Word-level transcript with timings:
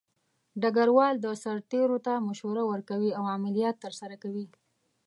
ډګروال 0.61 1.15
د 1.21 1.27
سرتیرو 1.43 1.97
ته 2.05 2.13
مشوره 2.27 2.63
ورکوي 2.71 3.11
او 3.17 3.23
عملیات 3.35 3.75
ترسره 3.85 4.15
کوي. 4.23 4.45